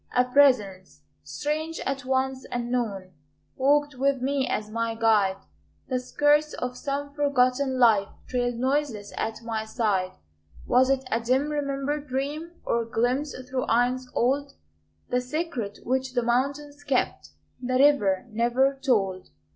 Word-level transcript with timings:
A 0.15 0.25
presence, 0.25 1.03
strange 1.23 1.79
at 1.81 2.05
once 2.05 2.45
and 2.45 2.71
known, 2.71 3.11
Walked 3.55 3.93
with 3.93 4.19
me 4.19 4.47
as 4.47 4.67
my 4.67 4.95
guide; 4.95 5.37
The 5.89 5.99
skirts 5.99 6.55
of 6.55 6.75
some 6.75 7.13
forgotten 7.13 7.77
life 7.77 8.07
Trailed 8.25 8.55
noiseless 8.55 9.13
at 9.15 9.43
my 9.43 9.63
side. 9.63 10.13
Was 10.65 10.89
it 10.89 11.03
a 11.11 11.19
dim 11.19 11.49
remembered 11.51 12.07
dream? 12.07 12.49
Or 12.65 12.83
glimpse 12.83 13.37
through 13.47 13.65
aeons 13.67 14.09
old? 14.15 14.53
The 15.09 15.21
secret 15.21 15.77
which 15.83 16.13
the 16.13 16.23
mountains 16.23 16.83
kept 16.83 17.29
The 17.61 17.75
river 17.77 18.25
never 18.31 18.79
told. 18.83 19.29